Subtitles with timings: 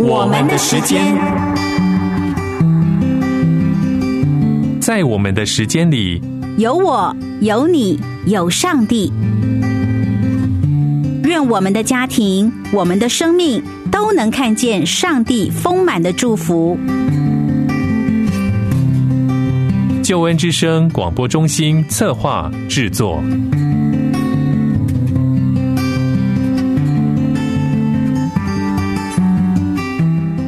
[0.00, 1.16] 我们的时间，
[4.80, 6.20] 在我们的时间里，
[6.58, 9.12] 有我，有你，有上帝。
[11.22, 13.62] 愿我们的家庭，我们的生命
[13.92, 16.76] 都能看见上帝丰满的祝福。
[20.02, 23.22] 救恩之声广播中心策划制作。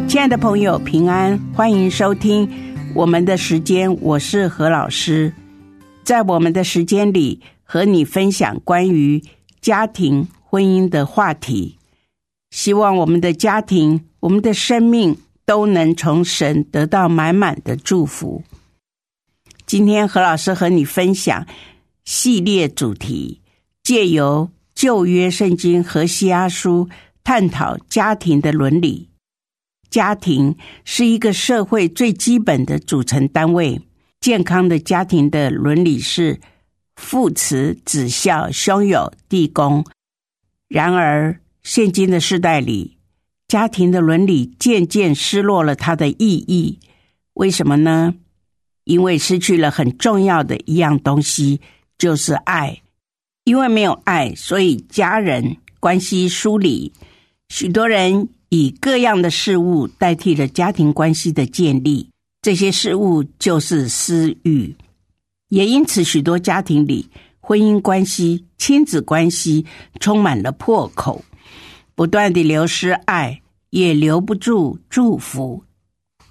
[0.09, 2.49] 亲爱的朋友，平安，欢迎收听
[2.95, 3.93] 我们的时间。
[4.01, 5.33] 我是何老师，
[6.05, 9.21] 在我们的时间里，和你分享关于
[9.61, 11.77] 家庭、婚姻的话题。
[12.51, 18.45] 希望我们的家庭、我们的生命都能从神得到满满的祝福。
[19.67, 21.45] 今天何老师和你分享
[22.05, 23.41] 系列主题，
[23.83, 26.89] 借由旧约圣经和西阿书
[27.25, 29.09] 探讨家庭的伦理。
[29.91, 33.81] 家庭是一个社会最基本的组成单位。
[34.21, 36.41] 健康的家庭的伦理是
[36.97, 39.85] 父慈子孝、兄友弟恭。
[40.69, 42.97] 然而，现今的时代里，
[43.47, 46.81] 家庭的伦理渐渐失落了它的意义。
[47.35, 48.15] 为什么呢？
[48.85, 51.61] 因为失去了很重要的一样东西，
[51.99, 52.83] 就是爱。
[53.45, 56.93] 因为没有爱，所以家人关系疏离。
[57.49, 58.29] 许多人。
[58.49, 62.09] 以各样的事物代替了家庭关系的建立，
[62.43, 64.75] 这些事物就是私欲。
[65.49, 67.09] 也因此，许多家庭里
[67.41, 69.65] 婚姻关系、亲子关系
[70.01, 71.25] 充满了破口，
[71.95, 75.63] 不断的流失爱，也留不住祝福，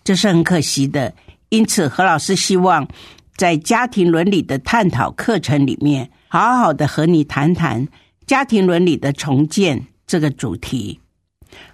[0.03, 1.13] 这是很可惜的。
[1.49, 2.87] 因此，何老师希望
[3.37, 7.87] 在家庭伦理的探讨课程里面，好好的和你谈谈
[8.25, 10.99] 家庭伦理的重建这个主题。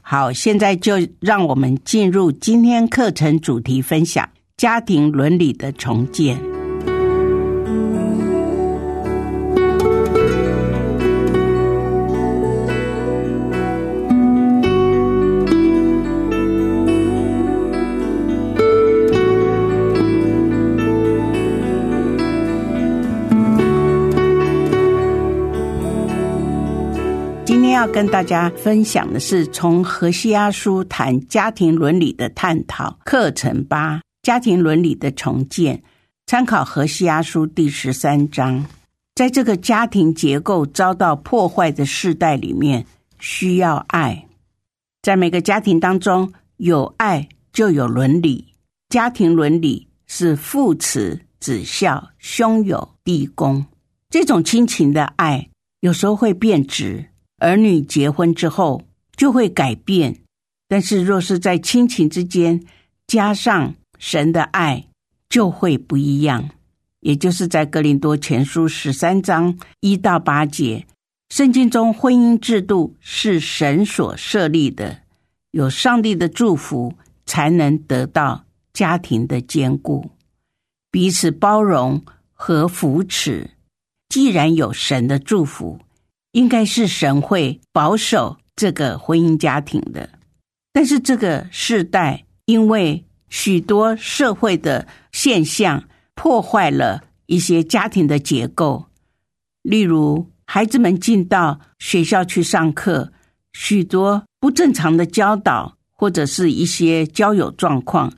[0.01, 6.50] 好，现在就让我们进入今天课程主题分享：家庭伦理的重建。
[27.81, 35.81] 要跟大家分享的是从荷西阿书谈家庭伦理的探讨课程八：家庭伦理的重建。
[36.27, 38.63] 参考荷西阿书第十三章，
[39.15, 42.85] 在这个家庭结构遭到破坏的世代里面，
[43.17, 44.27] 需要爱。
[45.01, 48.53] 在每个家庭当中，有爱就有伦理。
[48.89, 53.65] 家庭伦理是父慈子孝、兄友弟恭。
[54.11, 55.49] 这种亲情的爱，
[55.79, 57.07] 有时候会变质。
[57.41, 58.83] 儿女结婚之后
[59.17, 60.15] 就会改变，
[60.67, 62.63] 但是若是在亲情之间
[63.07, 64.85] 加上神的爱，
[65.27, 66.51] 就会不一样。
[66.99, 70.85] 也就是在格林多前书十三章一到八节，
[71.29, 74.99] 圣经中婚姻制度是神所设立的，
[75.49, 76.93] 有上帝的祝福
[77.25, 80.11] 才能得到家庭的坚固，
[80.91, 83.49] 彼此包容和扶持。
[84.09, 85.79] 既然有神的祝福。
[86.31, 90.09] 应该是神会保守这个婚姻家庭的，
[90.71, 95.83] 但是这个世代因为许多社会的现象
[96.15, 98.85] 破坏了一些家庭的结构，
[99.61, 103.11] 例如孩子们进到学校去上课，
[103.53, 108.13] 许多不正常的教导或者是一些交友状况，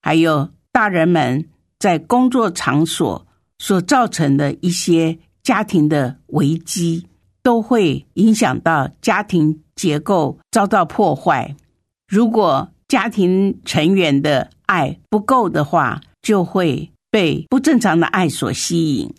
[0.00, 1.48] 还有大人们
[1.78, 3.26] 在工作场所
[3.58, 7.06] 所造成的一些家庭的危机。
[7.42, 11.56] 都会影响到家庭结构遭到破坏。
[12.08, 19.12] 如果家庭成员的爱不够的话，就会被不正常的爱所吸引。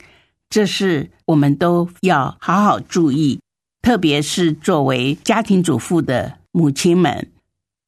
[0.50, 3.40] 这是我们都要好好注意，
[3.82, 7.32] 特别是作为家庭主妇的母亲们，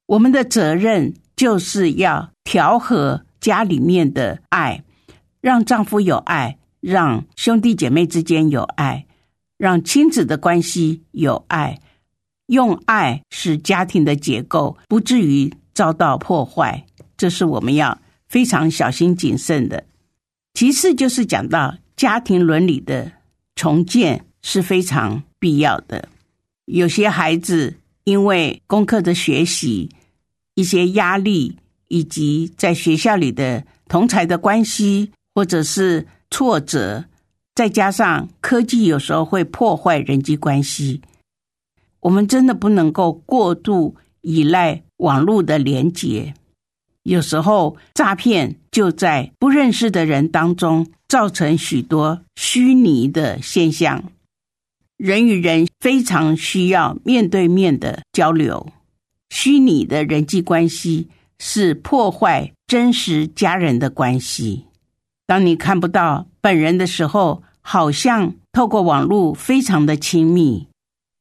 [0.07, 4.83] 我们的责任就是要调和家里面的爱，
[5.39, 9.05] 让丈夫有爱，让兄弟姐妹之间有爱。
[9.65, 11.79] 让亲子的关系有爱，
[12.45, 16.85] 用爱使家庭的结构不至于遭到破坏，
[17.17, 19.83] 这是我们要非常小心谨慎的。
[20.53, 23.11] 其次就是讲到家庭伦理的
[23.55, 26.09] 重建是非常必要的。
[26.65, 27.73] 有些孩子
[28.03, 29.89] 因为功课的学习、
[30.53, 31.57] 一些压力，
[31.87, 37.05] 以及在学校里的同才的关系，或者是挫折。
[37.55, 41.01] 再加上科技有时候会破坏人际关系，
[42.01, 46.33] 我们真的不能够过度依赖网络的连接。
[47.03, 54.03] 有时候诈骗就在不认识的人当中，造成许多虚拟的现象。
[54.97, 58.67] 人与人非常需要面对面的交流，
[59.29, 61.07] 虚拟的人际关系
[61.39, 64.64] 是破坏真实家人的关系。
[65.27, 70.67] 当你看不到本人的时候，好像透过网络非常的亲密。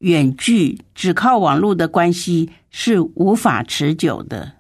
[0.00, 4.56] 远距只靠网络的关系是无法持久的。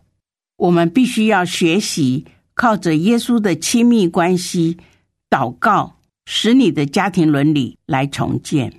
[0.56, 2.24] 我们必须要学习
[2.54, 4.78] 靠着耶稣的亲密关系
[5.28, 8.72] 祷告，使你的家庭伦理来重建，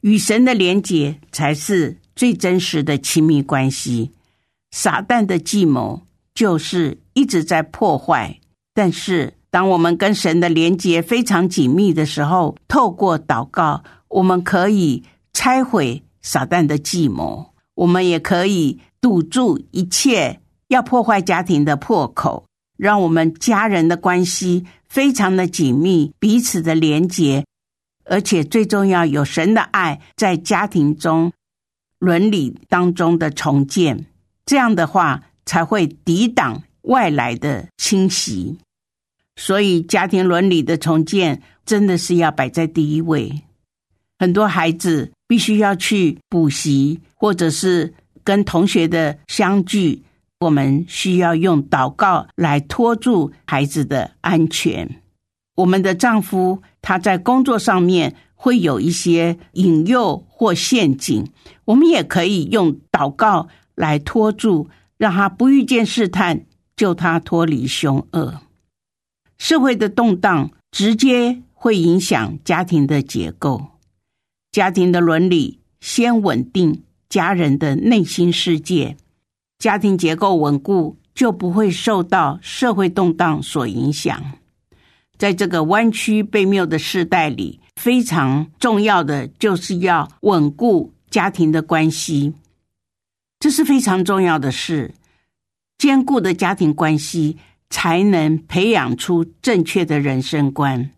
[0.00, 4.12] 与神的连结才是最真实的亲密关系。
[4.70, 6.02] 撒旦的计谋
[6.32, 8.40] 就是一直在破坏，
[8.72, 20.40] 但是当我们跟神的连接非常紧密的时候，透过祷告，我们可以拆毁撒旦的计谋，我们也可以堵住一切。
[20.66, 22.46] 要破坏家庭的破口，
[22.76, 27.44] 让我们家人的关系非常的紧密，彼此的连接，
[28.06, 31.32] 而且最重要有神的爱在家庭中
[32.00, 34.06] 伦理当中的重建，
[34.44, 38.58] 这样的话才会抵挡外来的侵袭。
[39.36, 43.42] 所以家庭伦理的重建真的是要摆在第一位。
[44.18, 47.92] 很多孩子必须要去补习，或者是
[48.22, 50.02] 跟同学的相聚。
[50.40, 55.00] 我们需要用祷告来拖住孩子的安全。
[55.56, 61.30] 我们的丈夫他在工作上面会有一些引诱或陷阱，
[61.64, 66.44] 我们也可以用祷告来拖住，让他不遇见试探，
[66.76, 68.40] 救他脱离凶恶。
[69.38, 73.66] 社会的动荡直接会影响家庭的结构，
[74.52, 78.96] 家庭的伦理先稳定家人的内心世界。
[79.58, 84.22] 家庭结构稳固，就不会受到社会动荡所影响。
[85.16, 92.34] 在这个弯曲被谬的时代里，非常重要的就是要稳固家庭的关系，
[93.38, 94.92] 这是非常重要的事。
[95.78, 97.38] 坚固的家庭关系，
[97.74, 100.92] 才能培养出正确的人生观。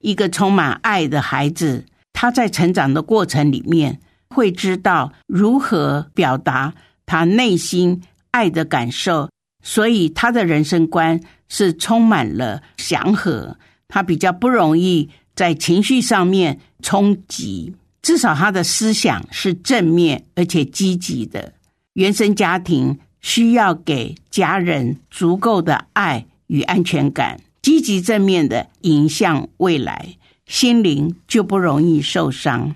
[0.00, 1.84] 一个充满爱的孩子，
[2.14, 4.00] 他在成长的过程里面，
[4.30, 6.72] 会知道如何表达
[7.04, 8.02] 他内心。
[8.30, 9.28] 爱的感受，
[9.62, 11.20] 所以他的人生观
[11.50, 13.58] 是充满了祥和。
[13.88, 21.52] 他比较不容易在情绪上面冲击，至少他的思想是正面而且积极的。
[21.92, 32.74] 原生家庭需要给家人足够的爱与安全感，积极正面的迎向未来，心灵就不容易受伤。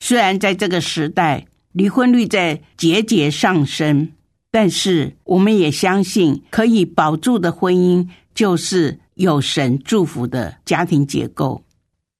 [0.00, 4.10] 虽然在这个时代，离婚率在节节上升。
[4.50, 11.62] 但是，我们也相信，可以保住的婚姻就是有神祝福的家庭结构。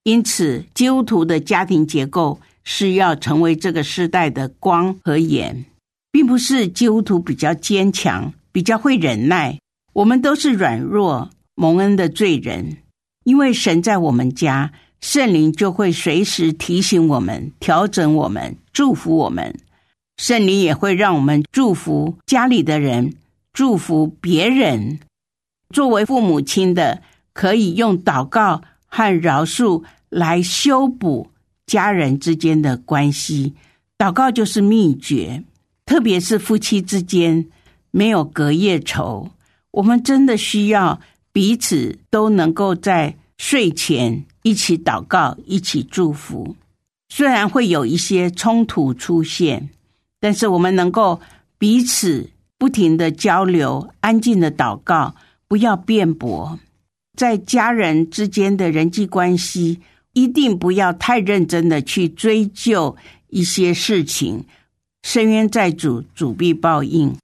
[0.02, 5.64] 因此，基督徒的家庭结构是要成为这个时代的光和盐，
[6.10, 9.58] 并不是基督徒比较坚强、比较会忍耐。
[9.92, 12.78] 我们都是软弱、蒙恩的罪人。
[13.24, 19.54] 因为神在我们家，圣灵就会随时提醒我们、调整我们、祝福我们。
[20.16, 23.14] 圣灵也会让我们祝福家里的人，
[23.52, 24.98] 祝福别人。
[25.74, 27.02] 作为父母亲的，
[27.34, 31.30] 可以用祷告和饶恕来修补
[31.66, 33.54] 家人之间的关系。
[33.98, 35.44] 祷告就是秘诀，
[35.88, 37.46] 特别是夫妻之间
[37.90, 39.30] 没有隔夜仇。
[39.70, 41.00] 我们真的需要
[41.32, 46.54] 彼此都能够在睡前一起祷告，一起祝福。
[47.08, 49.70] 虽然会有一些冲突出现。
[50.20, 51.20] 但是我们能够
[51.58, 52.28] 彼此
[52.58, 55.14] 不停的交流，安静的祷告，
[55.46, 56.58] 不要辩驳，
[57.16, 59.80] 在家人之间的人际关系，
[60.12, 62.94] 一定不要太认真的去追究
[63.28, 64.44] 一些事情。
[65.10, 67.16] 深渊在主，主必报应。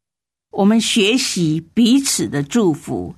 [0.53, 3.15] 我们学习彼此的祝福，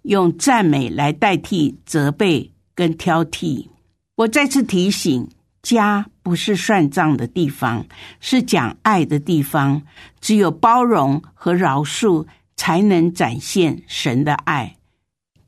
[0.00, 3.66] 用赞美来代替责备跟挑剔。
[4.14, 5.28] 我再次提醒。
[5.60, 7.84] 家不是算账的地方，
[8.20, 9.82] 是讲爱的地方。
[10.20, 12.24] 只有包容和饶恕，
[12.56, 14.78] 才能展现神的爱。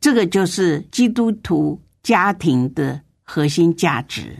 [0.01, 4.37] 这个就是基督徒家庭的核心价值。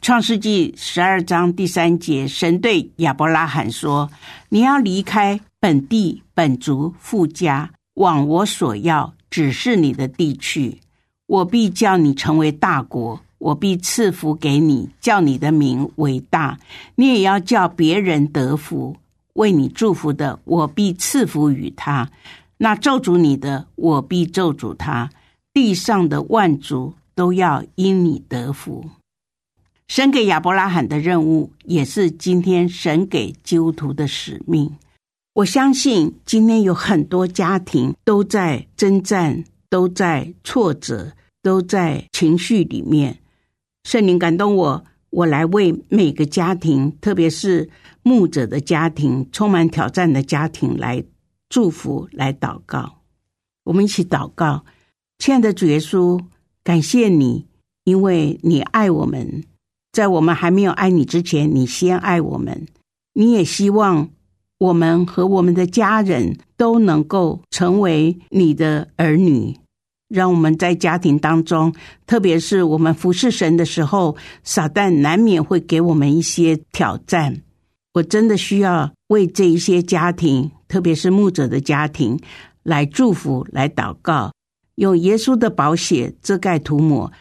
[0.00, 4.10] 创世纪十二章第三节，神对亚伯拉罕说
[4.50, 10.80] ：“你要离开本地本族富家，往我所要指示你的地去。
[11.26, 16.58] 我必叫你成为大国。”我必赐福给你，叫你的名为大，
[16.94, 18.96] 你也要叫别人得福。
[19.34, 22.08] 为你祝福的，我必赐福与他；
[22.56, 25.10] 那咒诅你的，我必咒诅他。
[25.52, 28.86] 地上的万族都要因你得福。
[29.88, 34.76] 神给亚伯拉罕的任务，也是今天神给基督徒的使命。
[35.34, 41.12] 我相信今天有很多家庭都在征战，都在挫折，
[41.42, 43.18] 都在情绪里面。
[43.84, 47.70] 圣灵感动我，我来为每个家庭，特别是
[48.02, 51.04] 牧者的家庭、充满挑战的家庭来
[51.48, 53.02] 祝福、来祷告。
[53.64, 54.64] 我们一起祷告，
[55.18, 56.20] 亲爱的主耶稣，
[56.64, 57.46] 感谢你，
[57.84, 59.44] 因为你爱我们，
[59.96, 62.66] 在我们还没有爱你之前，你先爱我们。
[63.14, 64.10] 你也希望。
[64.58, 69.54] 我们和我们的家人都能够成为你的儿女，
[70.08, 71.74] 让我们在家庭当中，
[72.06, 77.42] 特别是我们服侍神的时候，撒旦难免会给我们一些挑战。
[77.92, 82.18] 我真的需要为这一些家庭，特别是牧者的家庭，
[82.62, 84.32] 来祝福、来祷告，
[84.76, 87.12] 用耶稣的宝血遮盖涂抹，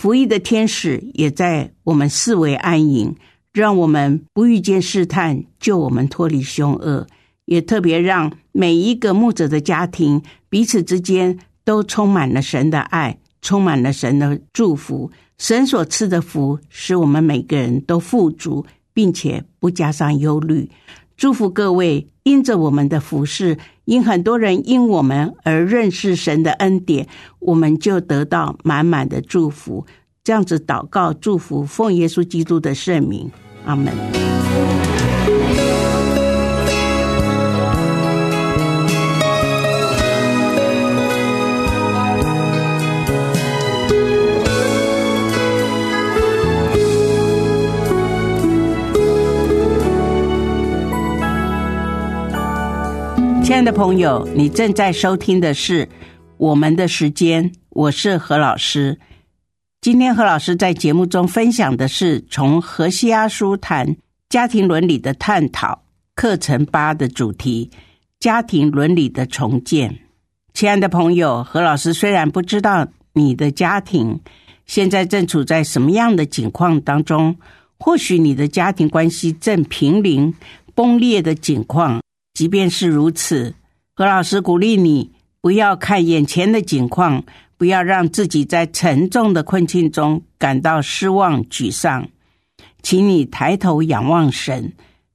[0.00, 3.14] 服役的天使也在我们四围安营。
[3.52, 7.06] 让我们不遇见试探，救我们脱离凶恶，
[7.44, 15.10] 也特别让每一个牧者的家庭彼此之间都充满了神的爱，充满了神的祝福。
[15.36, 18.64] 神所赐的福，使我们每个人都富足，
[18.94, 20.70] 并且不加上忧虑。
[21.18, 23.58] 祝福各位，因着我们的服饰，
[23.90, 27.08] 因很多人因我们而认识神的恩典，
[27.40, 29.84] 我们就得到满满的祝福。
[30.22, 33.28] 这样子祷告祝福，奉耶稣基督的圣名，
[33.64, 33.92] 阿门。
[53.50, 55.88] 亲爱的朋友，你正在收听的是
[56.36, 59.00] 我们的时间，我是何老师。
[59.80, 63.96] 今天何老师在节目中分享的是从何西阿书谈
[64.28, 65.82] 家庭伦理的探讨
[66.14, 67.72] 课程八的主题：
[68.20, 69.98] 家庭伦理的重建。
[70.54, 74.20] 亲爱的朋友，何老师虽然不知道你的家庭
[74.64, 77.36] 现在正处在什么样的境况当中，
[77.80, 80.32] 或许你的家庭关系正濒临
[80.76, 82.00] 崩裂的境况。
[82.40, 83.54] 即便是如此，
[83.92, 87.22] 何老师鼓励你不要看眼前的境况。
[87.58, 92.08] 不要让自己在沉重的困境中感到失望、沮丧，
[92.80, 94.72] 请你抬头仰望神，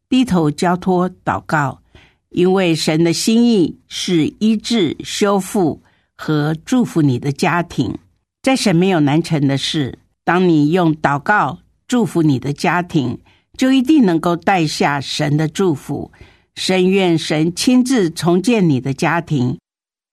[0.08, 1.82] 低头交托祷告，
[2.30, 5.82] 因为神的心意是医治、修复
[6.16, 7.98] 和祝福你的家庭。
[8.44, 13.18] 在神没有难成的事，当你用祷告祝福你的家庭，
[13.58, 16.12] 就一定能够带下神的祝福。
[16.56, 19.58] 深愿神亲自重建你的家庭。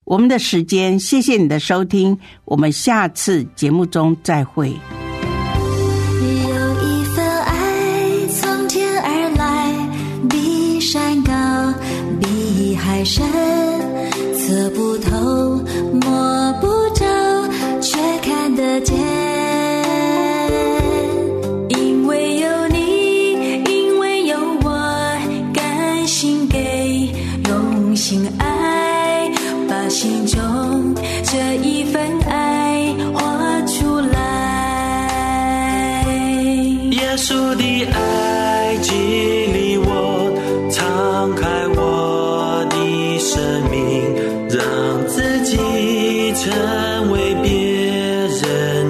[0.05, 4.69] 我们的时间，谢谢你的收听，我们下次节目中再会。
[4.69, 4.75] 有
[6.83, 11.31] 一份爱从天而来，比山高，
[12.19, 13.62] 比海深。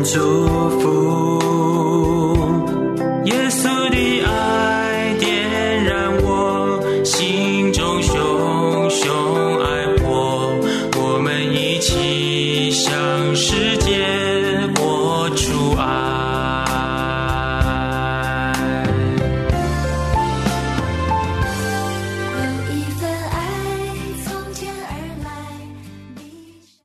[0.04, 0.20] 祝
[0.80, 1.43] 福。